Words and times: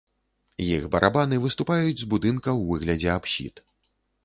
Іх 0.67 0.87
барабаны 0.95 1.35
выступаюць 1.43 2.01
з 2.01 2.09
будынка 2.15 2.49
ў 2.59 2.69
выглядзе 2.73 3.09
апсід. 3.21 3.65